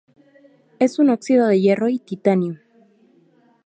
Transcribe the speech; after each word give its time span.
Es 0.79 0.97
un 0.97 1.11
óxido 1.11 1.45
de 1.45 1.61
hierro 1.61 1.87
y 1.87 1.99
titanio. 1.99 2.57